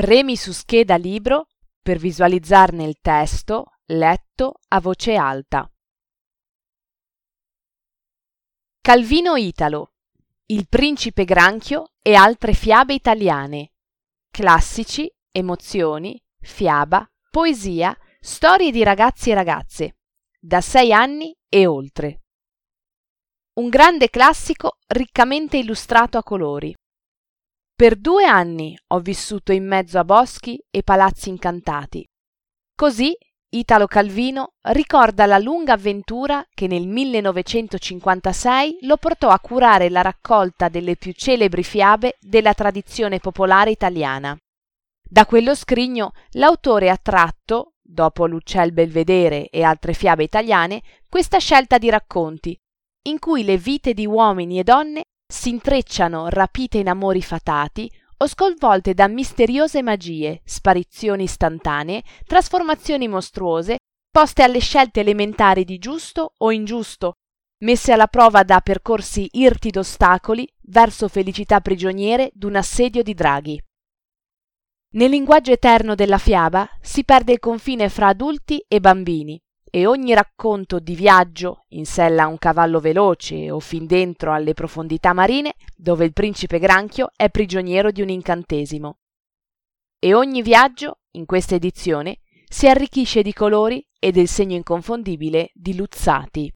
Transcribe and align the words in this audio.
Premi 0.00 0.34
su 0.34 0.52
scheda 0.52 0.96
libro 0.96 1.48
per 1.78 1.98
visualizzarne 1.98 2.84
il 2.84 3.00
testo 3.02 3.66
letto 3.88 4.54
a 4.68 4.80
voce 4.80 5.14
alta. 5.14 5.70
Calvino 8.80 9.36
Italo, 9.36 9.92
Il 10.46 10.68
principe 10.68 11.26
granchio 11.26 11.92
e 12.00 12.14
altre 12.14 12.54
fiabe 12.54 12.94
italiane. 12.94 13.72
Classici, 14.30 15.06
emozioni, 15.30 16.18
fiaba, 16.38 17.06
poesia, 17.30 17.94
storie 18.20 18.70
di 18.70 18.82
ragazzi 18.82 19.28
e 19.28 19.34
ragazze, 19.34 19.96
da 20.38 20.62
sei 20.62 20.94
anni 20.94 21.36
e 21.46 21.66
oltre. 21.66 22.22
Un 23.56 23.68
grande 23.68 24.08
classico 24.08 24.78
riccamente 24.86 25.58
illustrato 25.58 26.16
a 26.16 26.22
colori. 26.22 26.74
Per 27.80 27.96
due 27.96 28.26
anni 28.26 28.78
ho 28.88 28.98
vissuto 29.00 29.52
in 29.52 29.66
mezzo 29.66 29.98
a 29.98 30.04
boschi 30.04 30.62
e 30.70 30.82
palazzi 30.82 31.30
incantati. 31.30 32.06
Così 32.74 33.16
Italo 33.52 33.86
Calvino 33.86 34.52
ricorda 34.68 35.24
la 35.24 35.38
lunga 35.38 35.72
avventura 35.72 36.46
che 36.52 36.66
nel 36.66 36.86
1956 36.86 38.80
lo 38.82 38.98
portò 38.98 39.30
a 39.30 39.40
curare 39.40 39.88
la 39.88 40.02
raccolta 40.02 40.68
delle 40.68 40.96
più 40.96 41.12
celebri 41.12 41.62
fiabe 41.62 42.18
della 42.20 42.52
tradizione 42.52 43.18
popolare 43.18 43.70
italiana. 43.70 44.36
Da 45.02 45.24
quello 45.24 45.54
scrigno 45.54 46.12
l'autore 46.32 46.90
ha 46.90 46.98
tratto, 46.98 47.76
dopo 47.80 48.26
L'Uccel 48.26 48.74
Belvedere 48.74 49.48
e 49.48 49.62
altre 49.62 49.94
fiabe 49.94 50.24
italiane, 50.24 50.82
questa 51.08 51.38
scelta 51.38 51.78
di 51.78 51.88
racconti, 51.88 52.54
in 53.04 53.18
cui 53.18 53.42
le 53.42 53.56
vite 53.56 53.94
di 53.94 54.04
uomini 54.04 54.58
e 54.58 54.64
donne 54.64 55.04
si 55.30 55.48
intrecciano 55.48 56.28
rapite 56.28 56.78
in 56.78 56.88
amori 56.88 57.22
fatati 57.22 57.90
o 58.18 58.26
sconvolte 58.26 58.94
da 58.94 59.06
misteriose 59.06 59.80
magie, 59.80 60.42
sparizioni 60.44 61.22
istantanee, 61.22 62.02
trasformazioni 62.26 63.08
mostruose, 63.08 63.78
poste 64.10 64.42
alle 64.42 64.58
scelte 64.58 65.00
elementari 65.00 65.64
di 65.64 65.78
giusto 65.78 66.34
o 66.36 66.50
ingiusto, 66.50 67.14
messe 67.62 67.92
alla 67.92 68.08
prova 68.08 68.42
da 68.42 68.60
percorsi 68.60 69.28
irti 69.32 69.70
d'ostacoli 69.70 70.46
verso 70.62 71.08
felicità 71.08 71.60
prigioniere 71.60 72.30
d'un 72.34 72.56
assedio 72.56 73.02
di 73.02 73.14
draghi. 73.14 73.62
Nel 74.94 75.10
linguaggio 75.10 75.52
eterno 75.52 75.94
della 75.94 76.18
fiaba 76.18 76.68
si 76.80 77.04
perde 77.04 77.32
il 77.32 77.38
confine 77.38 77.88
fra 77.88 78.08
adulti 78.08 78.62
e 78.66 78.80
bambini, 78.80 79.40
e 79.70 79.86
ogni 79.86 80.12
racconto 80.14 80.80
di 80.80 80.94
viaggio 80.94 81.64
in 81.68 81.86
sella 81.86 82.24
a 82.24 82.26
un 82.26 82.38
cavallo 82.38 82.80
veloce 82.80 83.50
o 83.50 83.60
fin 83.60 83.86
dentro 83.86 84.32
alle 84.32 84.52
profondità 84.52 85.12
marine 85.12 85.54
dove 85.76 86.04
il 86.04 86.12
principe 86.12 86.58
granchio 86.58 87.10
è 87.14 87.30
prigioniero 87.30 87.90
di 87.90 88.02
un 88.02 88.08
incantesimo. 88.08 88.98
E 89.98 90.14
ogni 90.14 90.42
viaggio, 90.42 91.00
in 91.12 91.26
questa 91.26 91.54
edizione, 91.54 92.20
si 92.48 92.68
arricchisce 92.68 93.22
di 93.22 93.32
colori 93.32 93.86
e 93.98 94.10
del 94.10 94.26
segno 94.26 94.56
inconfondibile 94.56 95.50
di 95.54 95.76
Luzzati. 95.76 96.52